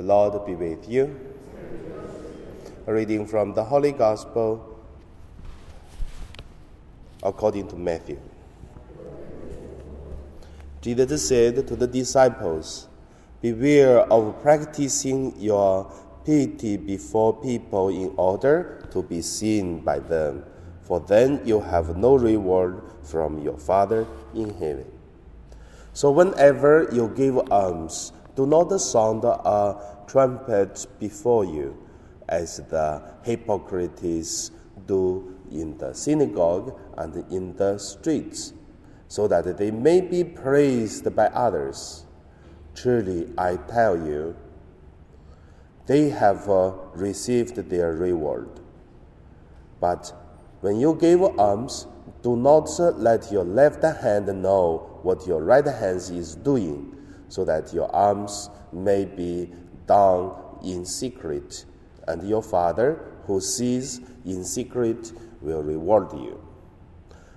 The 0.00 0.06
Lord 0.06 0.46
be 0.46 0.54
with 0.54 0.88
you. 0.88 1.14
A 2.86 2.90
reading 2.94 3.26
from 3.26 3.52
the 3.52 3.62
Holy 3.62 3.92
Gospel 3.92 4.80
according 7.22 7.68
to 7.68 7.76
Matthew. 7.76 8.18
Jesus 10.80 11.28
said 11.28 11.68
to 11.68 11.76
the 11.76 11.86
disciples, 11.86 12.88
Beware 13.42 14.10
of 14.10 14.40
practicing 14.40 15.38
your 15.38 15.92
piety 16.24 16.78
before 16.78 17.34
people 17.34 17.90
in 17.90 18.14
order 18.16 18.88
to 18.92 19.02
be 19.02 19.20
seen 19.20 19.80
by 19.80 19.98
them, 19.98 20.46
for 20.80 21.00
then 21.00 21.42
you 21.44 21.60
have 21.60 21.98
no 21.98 22.16
reward 22.16 22.80
from 23.02 23.36
your 23.42 23.58
Father 23.58 24.06
in 24.34 24.48
heaven. 24.54 24.90
So 25.92 26.10
whenever 26.10 26.88
you 26.90 27.12
give 27.14 27.36
alms, 27.52 28.12
do 28.36 28.46
not 28.46 28.76
sound 28.80 29.24
a 29.24 30.04
trumpet 30.06 30.86
before 30.98 31.44
you, 31.44 31.76
as 32.28 32.58
the 32.68 33.02
hypocrites 33.22 34.50
do 34.86 35.36
in 35.50 35.76
the 35.78 35.92
synagogue 35.92 36.78
and 36.96 37.16
in 37.32 37.54
the 37.56 37.78
streets, 37.78 38.52
so 39.08 39.26
that 39.26 39.56
they 39.58 39.70
may 39.70 40.00
be 40.00 40.22
praised 40.22 41.14
by 41.16 41.26
others. 41.26 42.06
Truly, 42.74 43.32
I 43.36 43.56
tell 43.56 43.96
you, 43.96 44.36
they 45.86 46.08
have 46.10 46.48
uh, 46.48 46.72
received 46.94 47.56
their 47.56 47.94
reward. 47.94 48.60
But 49.80 50.12
when 50.60 50.78
you 50.78 50.94
give 50.94 51.22
alms, 51.22 51.86
do 52.22 52.36
not 52.36 52.68
let 52.78 53.32
your 53.32 53.44
left 53.44 53.82
hand 53.82 54.26
know 54.42 55.00
what 55.02 55.26
your 55.26 55.42
right 55.42 55.64
hand 55.64 55.96
is 55.96 56.36
doing, 56.36 56.94
so 57.30 57.44
that 57.46 57.72
your 57.72 57.94
alms 57.94 58.50
may 58.72 59.06
be 59.06 59.50
done 59.86 60.32
in 60.62 60.84
secret, 60.84 61.64
and 62.06 62.28
your 62.28 62.42
Father 62.42 63.00
who 63.26 63.40
sees 63.40 64.00
in 64.26 64.44
secret 64.44 65.12
will 65.40 65.62
reward 65.62 66.12
you. 66.12 66.38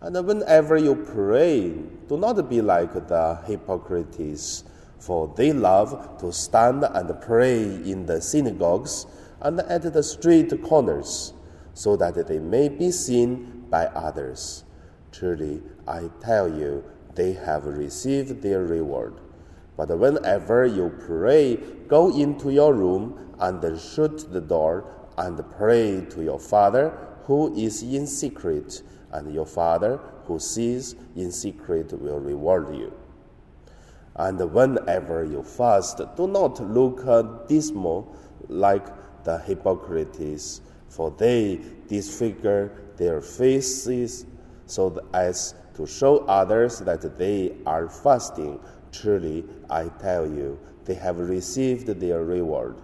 And 0.00 0.26
whenever 0.26 0.76
you 0.76 0.96
pray, 0.96 1.70
do 2.08 2.16
not 2.16 2.48
be 2.48 2.60
like 2.60 2.92
the 2.92 3.38
hypocrites, 3.46 4.64
for 4.98 5.32
they 5.36 5.52
love 5.52 6.18
to 6.18 6.32
stand 6.32 6.84
and 6.84 7.20
pray 7.20 7.62
in 7.62 8.06
the 8.06 8.20
synagogues 8.20 9.06
and 9.40 9.60
at 9.60 9.92
the 9.92 10.02
street 10.02 10.52
corners, 10.62 11.34
so 11.74 11.96
that 11.96 12.26
they 12.26 12.38
may 12.38 12.68
be 12.68 12.90
seen 12.90 13.66
by 13.68 13.86
others. 13.86 14.64
Truly, 15.12 15.62
I 15.86 16.10
tell 16.20 16.48
you, 16.48 16.84
they 17.14 17.34
have 17.34 17.66
received 17.66 18.42
their 18.42 18.64
reward. 18.64 19.20
But 19.76 19.96
whenever 19.98 20.66
you 20.66 20.92
pray, 21.06 21.56
go 21.88 22.14
into 22.14 22.50
your 22.50 22.74
room 22.74 23.34
and 23.40 23.80
shut 23.80 24.32
the 24.32 24.40
door 24.40 24.84
and 25.18 25.42
pray 25.56 26.04
to 26.10 26.22
your 26.22 26.38
Father 26.38 26.96
who 27.24 27.54
is 27.56 27.82
in 27.82 28.06
secret, 28.06 28.82
and 29.12 29.32
your 29.34 29.46
Father 29.46 29.98
who 30.26 30.38
sees 30.38 30.94
in 31.16 31.32
secret 31.32 31.92
will 31.92 32.20
reward 32.20 32.74
you. 32.74 32.92
And 34.16 34.38
whenever 34.52 35.24
you 35.24 35.42
fast, 35.42 36.00
do 36.16 36.26
not 36.28 36.60
look 36.60 37.48
dismal 37.48 38.14
like 38.48 38.86
the 39.24 39.38
hypocrites, 39.38 40.60
for 40.88 41.10
they 41.10 41.60
disfigure 41.88 42.70
their 42.96 43.20
faces 43.20 44.26
so 44.66 45.04
as 45.12 45.54
to 45.74 45.86
show 45.86 46.18
others 46.26 46.78
that 46.80 47.18
they 47.18 47.56
are 47.66 47.88
fasting. 47.88 48.60
Truly, 49.00 49.44
I 49.68 49.88
tell 50.00 50.26
you, 50.26 50.58
they 50.84 50.94
have 50.94 51.18
received 51.18 51.86
their 51.88 52.24
reward. 52.24 52.76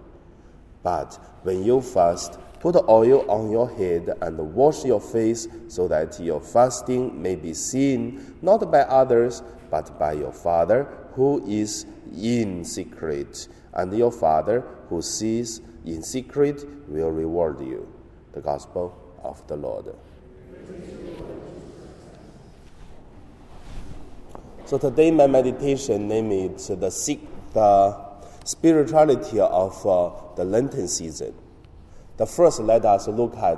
But 0.83 1.19
when 1.43 1.63
you 1.63 1.81
fast, 1.81 2.39
put 2.59 2.77
oil 2.89 3.31
on 3.31 3.51
your 3.51 3.71
head 3.71 4.17
and 4.21 4.55
wash 4.55 4.85
your 4.85 5.01
face 5.01 5.47
so 5.69 5.87
that 5.89 6.19
your 6.19 6.41
fasting 6.41 7.21
may 7.21 7.37
be 7.37 7.55
seen 7.55 8.37
not 8.43 8.71
by 8.71 8.81
others, 8.81 9.43
but 9.71 9.99
by 9.99 10.13
your 10.13 10.33
Father 10.33 10.89
who 11.13 11.47
is 11.47 11.87
in 12.17 12.65
secret. 12.65 13.49
And 13.75 13.97
your 13.97 14.11
Father 14.11 14.65
who 14.89 15.03
sees 15.03 15.61
in 15.85 16.03
secret 16.03 16.67
will 16.89 17.11
reward 17.11 17.61
you. 17.61 17.87
The 18.33 18.41
Gospel 18.41 18.97
of 19.23 19.47
the 19.47 19.57
Lord. 19.57 19.95
So 24.71 24.79
today 24.79 25.11
my 25.11 25.27
meditation 25.27 26.07
name 26.07 26.31
is 26.31 26.69
the, 26.69 27.19
the 27.53 27.97
spirituality 28.45 29.41
of 29.41 29.85
uh, 29.85 30.13
the 30.37 30.45
Lenten 30.45 30.87
season. 30.87 31.35
The 32.19 32.25
first, 32.25 32.61
let 32.61 32.85
us 32.85 33.09
look 33.09 33.37
at 33.37 33.57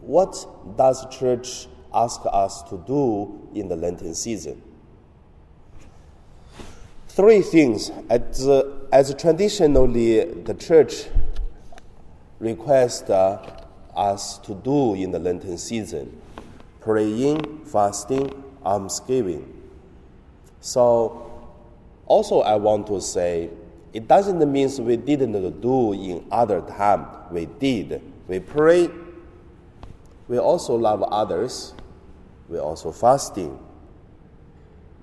what 0.00 0.44
does 0.76 1.06
church 1.16 1.68
ask 1.94 2.20
us 2.32 2.64
to 2.64 2.82
do 2.84 3.48
in 3.54 3.68
the 3.68 3.76
Lenten 3.76 4.12
season. 4.12 4.60
Three 7.06 7.40
things, 7.40 7.92
as, 8.10 8.48
uh, 8.48 8.88
as 8.90 9.14
traditionally 9.14 10.24
the 10.24 10.54
church 10.54 11.04
requests 12.40 13.08
uh, 13.08 13.66
us 13.94 14.38
to 14.38 14.56
do 14.56 14.94
in 14.94 15.12
the 15.12 15.20
Lenten 15.20 15.58
season 15.58 16.20
praying, 16.80 17.64
fasting, 17.66 18.42
almsgiving. 18.64 19.57
So, 20.60 21.30
also, 22.06 22.40
I 22.40 22.56
want 22.56 22.86
to 22.88 23.00
say 23.00 23.50
it 23.92 24.06
doesn't 24.06 24.40
mean 24.50 24.70
we 24.84 24.96
didn't 24.96 25.60
do 25.60 25.92
in 25.92 26.24
other 26.30 26.60
time. 26.60 27.06
We 27.30 27.46
did. 27.46 28.02
We 28.26 28.40
pray. 28.40 28.90
We 30.28 30.38
also 30.38 30.74
love 30.74 31.02
others. 31.02 31.74
We 32.48 32.58
also 32.58 32.92
fasting. 32.92 33.58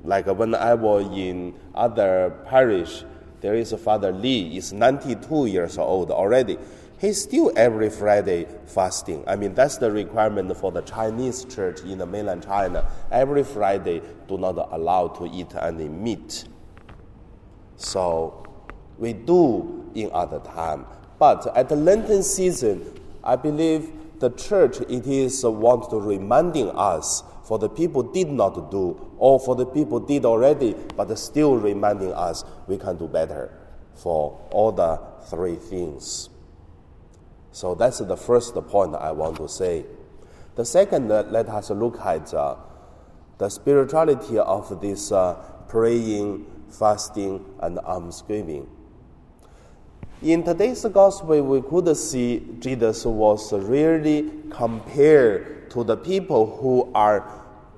Like 0.03 0.27
when 0.27 0.53
I 0.53 0.75
was 0.75 1.05
in 1.17 1.55
other 1.73 2.33
parish, 2.45 3.03
there 3.41 3.55
is 3.55 3.73
a 3.73 3.77
Father 3.77 4.11
Lee. 4.11 4.57
is 4.57 4.71
92 4.71 5.47
years 5.47 5.77
old 5.77 6.11
already. 6.11 6.57
He's 6.97 7.21
still 7.21 7.51
every 7.57 7.89
Friday 7.89 8.47
fasting. 8.65 9.23
I 9.27 9.35
mean, 9.35 9.53
that's 9.53 9.77
the 9.77 9.91
requirement 9.91 10.55
for 10.55 10.71
the 10.71 10.81
Chinese 10.81 11.43
church 11.45 11.81
in 11.81 11.97
the 11.97 12.05
mainland 12.05 12.43
China. 12.43 12.89
Every 13.11 13.43
Friday, 13.43 14.01
do 14.27 14.37
not 14.37 14.57
allow 14.71 15.09
to 15.09 15.25
eat 15.25 15.53
any 15.55 15.89
meat. 15.89 16.45
So, 17.75 18.45
we 18.97 19.11
do 19.11 19.91
in 19.93 20.09
other 20.13 20.39
time. 20.39 20.85
But 21.19 21.55
at 21.55 21.67
the 21.67 21.75
Lenten 21.75 22.23
season, 22.23 22.97
I 23.23 23.35
believe 23.35 23.91
the 24.19 24.29
church 24.29 24.79
it 24.81 25.05
is 25.05 25.43
want 25.43 25.89
to 25.89 25.97
reminding 25.99 26.69
us 26.71 27.23
for 27.43 27.59
the 27.59 27.69
people 27.69 28.01
did 28.01 28.29
not 28.29 28.71
do, 28.71 28.99
or 29.17 29.39
for 29.39 29.55
the 29.55 29.65
people 29.65 29.99
did 29.99 30.25
already, 30.25 30.75
but 30.95 31.13
still 31.17 31.57
reminding 31.57 32.11
us 32.13 32.43
we 32.67 32.77
can 32.77 32.97
do 32.97 33.07
better 33.07 33.53
for 33.93 34.39
all 34.51 34.71
the 34.71 34.99
three 35.29 35.55
things. 35.55 36.29
So 37.55 37.73
that's 37.73 37.99
the 37.99 38.17
first 38.17 38.53
point 38.67 38.95
I 38.95 39.13
want 39.13 39.37
to 39.37 39.47
say. 39.47 39.85
The 40.55 40.65
second, 40.65 41.07
let 41.07 41.47
us 41.47 41.69
look 41.69 41.97
at 42.01 42.33
uh, 42.33 42.57
the 43.37 43.47
spirituality 43.47 44.37
of 44.37 44.81
this 44.81 45.09
uh, 45.13 45.35
praying, 45.69 46.47
fasting, 46.69 47.45
and 47.61 47.79
almsgiving. 47.79 48.67
In 50.21 50.43
today's 50.43 50.83
gospel, 50.83 51.41
we 51.43 51.61
could 51.61 51.95
see 51.95 52.45
Jesus 52.59 53.05
was 53.05 53.53
really 53.53 54.29
compared 54.49 55.71
to 55.71 55.85
the 55.85 55.95
people 55.95 56.57
who 56.57 56.91
are 56.93 57.23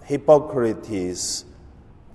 hypocrites 0.05 1.45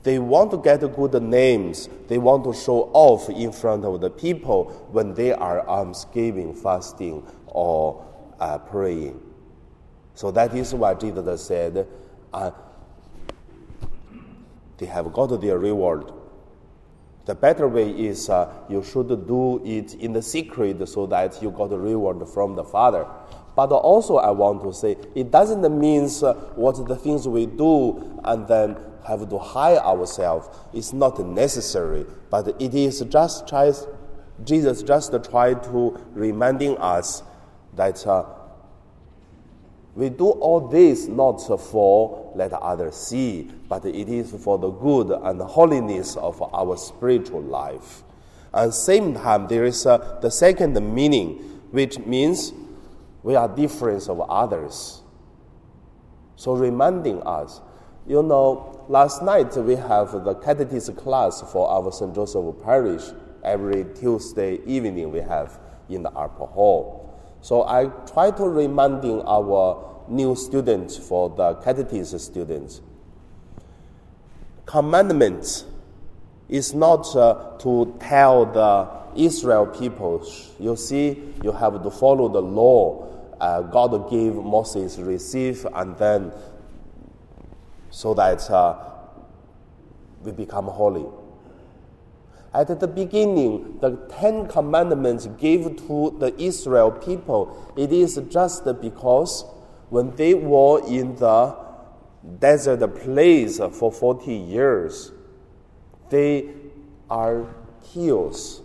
they 0.02 0.18
want 0.18 0.50
to 0.50 0.56
get 0.56 0.80
good 0.96 1.22
names. 1.22 1.88
They 2.08 2.18
want 2.18 2.44
to 2.44 2.52
show 2.52 2.90
off 2.92 3.28
in 3.30 3.52
front 3.52 3.84
of 3.84 4.00
the 4.00 4.10
people 4.10 4.64
when 4.90 5.14
they 5.14 5.32
are 5.32 5.66
almsgiving, 5.68 6.54
fasting, 6.54 7.24
or 7.52 8.04
uh, 8.40 8.58
praying. 8.58 9.20
So 10.14 10.30
that 10.32 10.54
is 10.54 10.74
why 10.74 10.94
Jesus 10.94 11.44
said, 11.46 11.86
uh, 12.32 12.50
they 14.78 14.86
have 14.86 15.12
got 15.12 15.28
their 15.40 15.58
reward. 15.58 16.10
The 17.24 17.34
better 17.34 17.68
way 17.68 17.88
is 17.88 18.28
uh, 18.28 18.52
you 18.68 18.82
should 18.82 19.08
do 19.28 19.64
it 19.64 19.94
in 19.94 20.12
the 20.12 20.22
secret 20.22 20.88
so 20.88 21.06
that 21.06 21.40
you 21.40 21.50
got 21.50 21.72
a 21.72 21.78
reward 21.78 22.28
from 22.28 22.56
the 22.56 22.64
Father. 22.64 23.06
But 23.54 23.70
also, 23.70 24.16
I 24.16 24.30
want 24.30 24.62
to 24.62 24.72
say, 24.72 24.96
it 25.14 25.30
doesn't 25.30 25.78
mean 25.78 26.08
uh, 26.22 26.32
what 26.56 26.84
the 26.88 26.96
things 26.96 27.28
we 27.28 27.46
do 27.46 28.20
and 28.24 28.48
then 28.48 28.76
have 29.06 29.28
to 29.28 29.38
hide 29.38 29.78
ourselves. 29.78 30.48
It's 30.72 30.92
not 30.92 31.18
necessary, 31.24 32.06
but 32.30 32.48
it 32.60 32.74
is 32.74 33.00
just 33.02 33.52
Jesus 34.44 34.82
just 34.82 35.12
try 35.30 35.54
to 35.54 36.00
reminding 36.14 36.76
us 36.78 37.22
that 37.74 38.06
uh, 38.06 38.24
we 39.94 40.08
do 40.08 40.28
all 40.28 40.68
this 40.68 41.06
not 41.06 41.38
for 41.60 42.32
let 42.34 42.52
others 42.52 42.96
see, 42.96 43.50
but 43.68 43.84
it 43.84 44.08
is 44.08 44.32
for 44.42 44.58
the 44.58 44.70
good 44.70 45.10
and 45.10 45.40
holiness 45.40 46.16
of 46.16 46.40
our 46.54 46.76
spiritual 46.76 47.42
life. 47.42 48.02
And 48.54 48.72
same 48.72 49.14
time, 49.14 49.48
there 49.48 49.64
is 49.64 49.86
uh, 49.86 50.18
the 50.20 50.30
second 50.30 50.74
meaning, 50.94 51.60
which 51.70 51.98
means 52.00 52.52
we 53.22 53.34
are 53.34 53.48
different 53.48 54.08
of 54.08 54.20
others. 54.20 55.02
So 56.36 56.54
reminding 56.54 57.22
us, 57.22 57.60
you 58.06 58.22
know, 58.22 58.84
last 58.88 59.22
night 59.22 59.56
we 59.56 59.76
have 59.76 60.24
the 60.24 60.34
catechism 60.34 60.96
class 60.96 61.40
for 61.52 61.68
our 61.68 61.92
St. 61.92 62.14
Joseph 62.14 62.62
Parish. 62.62 63.04
Every 63.44 63.84
Tuesday 63.94 64.60
evening 64.66 65.10
we 65.10 65.20
have 65.20 65.58
in 65.88 66.02
the 66.02 66.10
upper 66.10 66.46
hall. 66.46 67.01
So 67.42 67.64
I 67.64 67.86
try 68.12 68.30
to 68.30 68.48
reminding 68.48 69.22
our 69.22 70.04
new 70.08 70.36
students 70.36 70.96
for 70.96 71.28
the 71.28 71.54
catechism 71.54 72.18
students. 72.18 72.80
Commandments 74.64 75.64
is 76.48 76.72
not 76.72 77.14
uh, 77.16 77.58
to 77.58 77.96
tell 78.00 78.46
the 78.46 78.88
Israel 79.20 79.66
people, 79.66 80.26
you 80.58 80.76
see, 80.76 81.18
you 81.42 81.52
have 81.52 81.82
to 81.82 81.90
follow 81.90 82.28
the 82.28 82.40
law. 82.40 83.08
Uh, 83.40 83.62
God 83.62 84.08
gave 84.08 84.34
Moses 84.34 84.98
receive, 84.98 85.66
and 85.74 85.96
then 85.98 86.32
so 87.90 88.14
that 88.14 88.48
uh, 88.50 88.76
we 90.22 90.30
become 90.30 90.66
holy. 90.66 91.06
At 92.54 92.80
the 92.80 92.86
beginning, 92.86 93.78
the 93.80 93.96
Ten 94.20 94.46
Commandments 94.46 95.26
gave 95.38 95.64
to 95.86 96.16
the 96.18 96.34
Israel 96.38 96.90
people, 96.90 97.72
it 97.76 97.92
is 97.92 98.20
just 98.28 98.64
because 98.80 99.44
when 99.88 100.14
they 100.16 100.34
were 100.34 100.86
in 100.86 101.16
the 101.16 101.56
desert 102.38 102.80
place 103.02 103.58
for 103.58 103.90
40 103.90 104.34
years, 104.34 105.12
they 106.10 106.50
are 107.08 107.46
heels. 107.82 108.60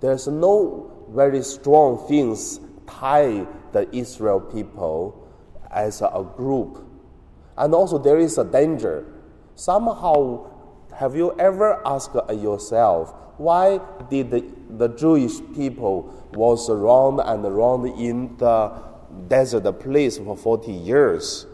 There's 0.00 0.26
no 0.26 1.06
very 1.10 1.42
strong 1.42 2.06
things 2.08 2.60
tie 2.86 3.46
the 3.72 3.88
Israel 3.94 4.40
people 4.40 5.28
as 5.70 6.02
a 6.02 6.26
group. 6.36 6.84
And 7.56 7.74
also 7.74 7.98
there 7.98 8.18
is 8.18 8.36
a 8.38 8.44
danger. 8.44 9.06
Somehow, 9.54 10.50
have 10.96 11.16
you 11.16 11.34
ever 11.38 11.80
asked 11.86 12.14
yourself, 12.30 13.14
why 13.36 13.80
did 14.10 14.30
the, 14.30 14.44
the 14.70 14.88
Jewish 14.88 15.40
people 15.54 16.28
was 16.34 16.70
around 16.70 17.20
and 17.20 17.44
around 17.44 17.86
in 17.98 18.36
the 18.36 18.72
desert 19.28 19.80
place 19.80 20.18
for 20.18 20.36
40 20.36 20.72
years? 20.72 21.46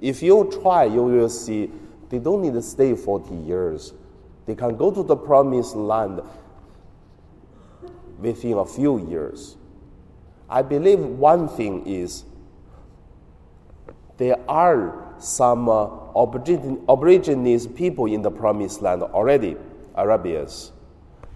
If 0.00 0.22
you 0.22 0.50
try, 0.60 0.84
you 0.84 1.04
will 1.04 1.28
see 1.28 1.70
they 2.08 2.18
don't 2.18 2.42
need 2.42 2.54
to 2.54 2.62
stay 2.62 2.94
40 2.94 3.34
years. 3.34 3.94
They 4.46 4.56
can 4.56 4.76
go 4.76 4.90
to 4.90 5.02
the 5.02 5.16
promised 5.16 5.76
land 5.76 6.20
within 8.18 8.58
a 8.58 8.66
few 8.66 9.08
years. 9.08 9.56
I 10.50 10.62
believe 10.62 10.98
one 10.98 11.48
thing 11.48 11.86
is 11.86 12.24
there 14.18 14.38
are 14.48 15.11
some 15.22 15.68
uh, 15.68 15.88
Aborigines 16.14 17.66
people 17.68 18.06
in 18.06 18.22
the 18.22 18.30
promised 18.30 18.82
land 18.82 19.02
already, 19.02 19.56
Arabians. 19.94 20.72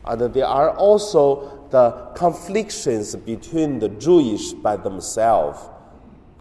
And 0.04 0.20
there 0.32 0.46
are 0.46 0.70
also 0.70 1.68
the 1.70 1.90
conflicts 2.14 2.86
between 3.16 3.78
the 3.78 3.88
Jewish 3.88 4.52
by 4.52 4.76
themselves. 4.76 5.60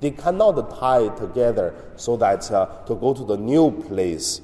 They 0.02 0.12
cannot 0.12 0.78
tie 0.78 1.08
together 1.16 1.74
so 1.96 2.18
that 2.18 2.52
uh, 2.52 2.66
to 2.86 2.96
go 2.96 3.14
to 3.14 3.24
the 3.24 3.38
new 3.38 3.72
place 3.72 4.42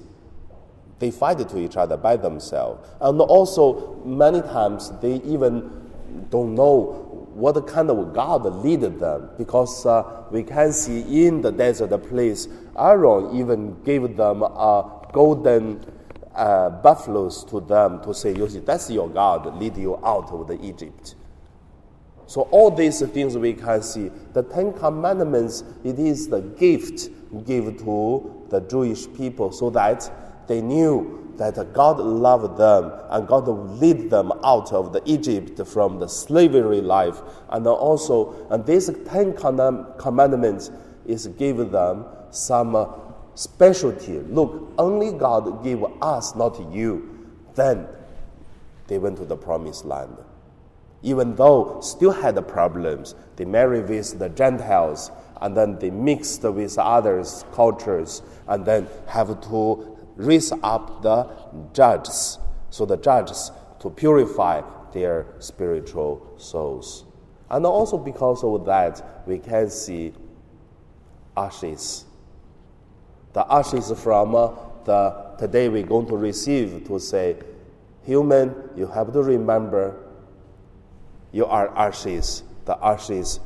they 1.02 1.12
fight 1.12 1.40
to 1.50 1.58
each 1.58 1.76
other 1.78 1.98
by 1.98 2.16
themselves. 2.16 2.88
And 3.02 3.20
also, 3.20 3.96
many 4.06 4.42
times, 4.42 4.92
they 5.02 5.16
even 5.16 5.90
don't 6.30 6.54
know 6.54 7.01
what 7.34 7.66
kind 7.68 7.90
of 7.90 8.14
God 8.14 8.46
lead 8.64 8.82
them 8.82 9.30
because 9.38 9.86
uh, 9.86 10.24
we 10.32 10.44
can 10.44 10.74
see 10.74 11.26
in 11.26 11.42
the 11.42 11.52
desert 11.52 11.90
place, 12.10 12.48
Aaron 12.78 13.36
even 13.36 13.82
gave 13.84 14.16
them 14.18 14.44
a 14.44 15.08
golden 15.12 15.84
uh, 16.36 16.70
buffaloes 16.70 17.44
to 17.46 17.60
them 17.62 18.02
to 18.04 18.14
say, 18.14 18.36
you 18.36 18.48
see, 18.50 18.60
that's 18.60 18.90
your 18.90 19.10
God 19.10 19.58
lead 19.58 19.78
you 19.78 19.98
out 20.06 20.32
of 20.32 20.48
the 20.48 20.60
Egypt. 20.64 21.16
So 22.28 22.44
all 22.44 22.72
these 22.72 23.02
things 23.08 23.38
we 23.38 23.54
can 23.54 23.84
see. 23.84 24.10
The 24.32 24.44
Ten 24.44 24.72
Commandments, 24.72 25.66
it 25.84 26.00
is 26.00 26.30
the 26.30 26.40
gift 26.40 27.10
given 27.46 27.78
to 27.80 28.46
the 28.50 28.62
Jewish 28.62 29.12
people 29.14 29.52
so 29.52 29.70
that 29.72 30.48
they 30.48 30.62
knew 30.62 31.21
that 31.38 31.74
God 31.74 32.00
loved 32.00 32.58
them 32.58 32.92
and 33.10 33.28
God 33.28 33.48
would 33.48 33.80
lead 33.80 34.10
them 34.10 34.32
out 34.44 34.72
of 34.74 34.94
the 34.94 35.02
Egypt 35.06 35.66
from 35.68 36.00
the 36.00 36.08
slavery 36.08 36.82
life. 36.82 37.22
And 37.50 37.66
also, 37.68 38.48
and 38.50 38.66
these 38.66 38.90
Ten 39.08 39.34
Commandments 39.36 40.72
is 41.06 41.28
give 41.28 41.72
them 41.72 42.06
some 42.30 42.76
uh, 42.76 42.88
specialty. 43.36 44.20
Look, 44.20 44.74
only 44.78 45.12
God 45.12 45.64
give 45.64 45.84
us, 46.02 46.36
not 46.36 46.60
you. 46.72 47.28
Then 47.56 47.88
they 48.88 48.98
went 48.98 49.18
to 49.18 49.26
the 49.26 49.38
promised 49.38 49.86
land. 49.86 50.18
Even 51.04 51.36
though 51.36 51.80
still 51.82 52.12
had 52.12 52.48
problems, 52.48 53.16
they 53.36 53.46
married 53.46 53.90
with 53.90 54.20
the 54.20 54.30
Gentiles 54.30 55.12
and 55.42 55.58
then 55.58 55.80
they 55.80 55.90
mixed 55.90 56.44
with 56.44 56.78
others 56.78 57.44
cultures 57.52 58.22
and 58.48 58.64
then 58.66 58.88
have 59.08 59.42
to 59.42 59.91
raise 60.16 60.52
up 60.64 61.02
the 61.02 61.28
judges, 61.74 62.40
so 62.70 62.86
the 62.86 62.98
judges 62.98 63.52
to 63.80 63.90
purify 63.90 64.62
their 64.94 65.26
spiritual 65.40 66.34
souls. 66.38 67.06
And 67.50 67.66
also 67.66 67.98
because 67.98 68.44
of 68.44 68.66
that, 68.66 69.24
we 69.28 69.40
can 69.40 69.70
see 69.70 70.14
ashes. 71.36 72.06
The 73.34 73.46
ashes 73.52 73.92
from 74.02 74.36
uh, 74.36 74.52
the 74.86 75.36
today 75.38 75.70
we're 75.70 75.84
going 75.84 76.08
to 76.08 76.18
receive 76.18 76.86
to 76.88 77.00
say, 77.00 77.38
human, 78.04 78.56
you 78.76 78.88
have 78.88 79.14
to 79.14 79.22
remember 79.22 79.98
you 81.32 81.46
are 81.46 81.76
ashes. 81.78 82.44
The 82.66 82.78
ashes 82.84 83.40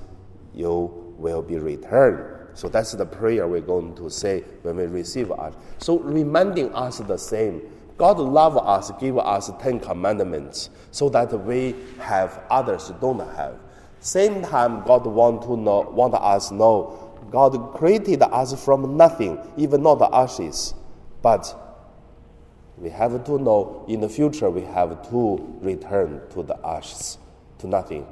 you 0.54 1.14
will 1.18 1.42
be 1.42 1.58
returned 1.58 2.35
so 2.56 2.70
that's 2.70 2.94
the 2.94 3.06
prayer 3.06 3.48
we're 3.48 3.62
going 3.62 3.94
to 3.96 4.10
say 4.10 4.42
when 4.64 4.78
we 4.78 4.86
receive 4.86 5.30
us. 5.32 5.54
So 5.78 6.00
reminding 6.00 6.74
us 6.74 7.00
the 7.00 7.18
same. 7.18 7.62
God 7.98 8.18
love 8.18 8.58
us, 8.58 8.92
give 9.00 9.18
us 9.18 9.52
Ten 9.62 9.80
Commandments, 9.80 10.70
so 10.92 11.10
that 11.10 11.32
we 11.46 11.76
have 12.00 12.42
others 12.50 12.92
don't 13.00 13.20
have. 13.20 13.58
Same 14.00 14.42
time, 14.42 14.84
God 14.84 15.06
want 15.06 15.44
to 15.44 15.56
know, 15.58 15.82
want 15.82 16.14
us 16.14 16.52
know. 16.52 17.18
God 17.32 17.74
created 17.74 18.22
us 18.22 18.64
from 18.64 18.98
nothing, 18.98 19.40
even 19.58 19.84
not 19.84 19.96
the 19.96 20.14
ashes, 20.14 20.74
but 21.22 21.54
we 22.78 22.90
have 22.90 23.24
to 23.26 23.38
know 23.38 23.86
in 23.88 24.02
the 24.02 24.10
future 24.10 24.50
we 24.50 24.62
have 24.62 25.10
to 25.10 25.58
return 25.62 26.22
to 26.32 26.44
the 26.44 26.58
ashes, 26.66 27.18
to 27.60 27.68
nothing, 27.68 28.06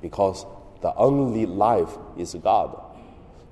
because 0.00 0.44
the 0.80 0.94
only 0.96 1.46
life 1.46 1.96
is 2.16 2.34
God. 2.34 2.82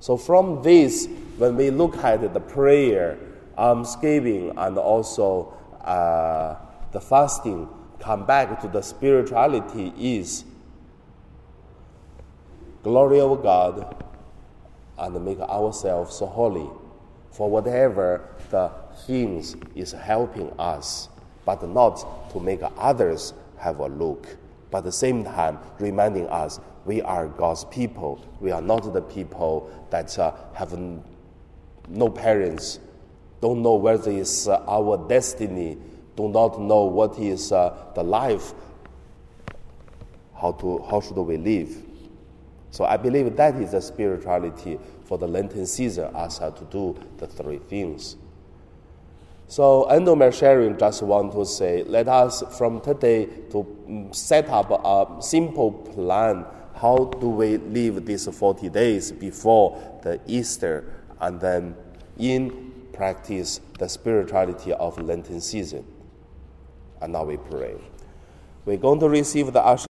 So 0.05 0.17
from 0.17 0.61
this, 0.61 1.07
when 1.39 1.55
we 1.55 1.71
look 1.71 1.97
at 1.97 2.31
the 2.31 2.39
prayer, 2.39 3.17
almsgiving, 3.57 4.55
and 4.55 4.77
also 4.77 5.51
uh, 5.81 6.57
the 6.91 7.01
fasting, 7.01 7.67
come 7.99 8.23
back 8.23 8.61
to 8.61 8.67
the 8.67 8.83
spirituality 8.83 9.91
is 9.97 10.45
glory 12.83 13.19
of 13.19 13.41
God 13.41 14.05
and 14.99 15.25
make 15.25 15.39
ourselves 15.39 16.19
holy 16.19 16.69
for 17.31 17.49
whatever 17.49 18.29
the 18.51 18.69
things 19.07 19.55
is 19.73 19.91
helping 19.91 20.51
us, 20.59 21.09
but 21.45 21.67
not 21.67 22.29
to 22.29 22.39
make 22.39 22.59
others 22.77 23.33
have 23.57 23.79
a 23.79 23.87
look, 23.87 24.37
but 24.69 24.77
at 24.77 24.83
the 24.83 24.91
same 24.91 25.23
time 25.23 25.57
reminding 25.79 26.27
us 26.27 26.59
we 26.85 27.01
are 27.01 27.27
God's 27.27 27.65
people. 27.65 28.23
We 28.39 28.51
are 28.51 28.61
not 28.61 28.93
the 28.93 29.01
people 29.01 29.71
that 29.89 30.17
uh, 30.17 30.33
have 30.53 30.77
no 31.89 32.09
parents, 32.09 32.79
don't 33.41 33.61
know 33.61 33.75
whether 33.75 34.11
it's 34.11 34.47
uh, 34.47 34.63
our 34.67 34.97
destiny, 35.07 35.77
do 36.15 36.29
not 36.29 36.59
know 36.59 36.83
what 36.85 37.19
is 37.19 37.51
uh, 37.51 37.91
the 37.95 38.03
life, 38.03 38.53
how, 40.39 40.53
to, 40.53 40.83
how 40.89 41.01
should 41.01 41.17
we 41.17 41.37
live. 41.37 41.83
So 42.71 42.85
I 42.85 42.97
believe 42.97 43.35
that 43.35 43.55
is 43.55 43.71
the 43.71 43.81
spirituality 43.81 44.79
for 45.05 45.17
the 45.17 45.27
Lenten 45.27 45.65
season, 45.65 46.15
as 46.15 46.39
to 46.39 46.67
do 46.69 46.97
the 47.17 47.27
three 47.27 47.59
things. 47.59 48.15
So 49.47 49.83
end 49.85 50.07
of 50.07 50.17
my 50.17 50.31
sharing, 50.31 50.77
just 50.77 51.03
want 51.03 51.33
to 51.33 51.45
say, 51.45 51.83
let 51.83 52.07
us 52.07 52.43
from 52.57 52.81
today 52.81 53.25
to 53.51 53.63
mm, 53.87 54.15
set 54.15 54.49
up 54.49 54.71
a 54.71 55.21
simple 55.21 55.71
plan 55.71 56.45
how 56.75 57.05
do 57.19 57.29
we 57.29 57.57
live 57.57 58.05
these 58.05 58.27
40 58.27 58.69
days 58.69 59.11
before 59.11 59.99
the 60.03 60.19
Easter 60.27 60.93
and 61.19 61.39
then 61.39 61.75
in 62.17 62.73
practice 62.93 63.59
the 63.79 63.87
spirituality 63.87 64.73
of 64.73 64.97
Lenten 64.97 65.41
season. 65.41 65.85
And 67.01 67.13
now 67.13 67.25
we 67.25 67.37
pray. 67.37 67.75
We're 68.65 68.77
going 68.77 68.99
to 69.01 69.09
receive 69.09 69.53
the. 69.53 69.85